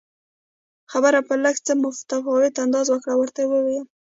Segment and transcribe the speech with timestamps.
[0.91, 3.85] خبره په لږ څه متفاوت انداز وکړه او ورته ویې ویل